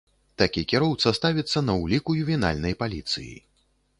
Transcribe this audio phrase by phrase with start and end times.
[0.41, 3.35] Такі кіроўца ставіцца на ўлік у ювенальнай паліцыі.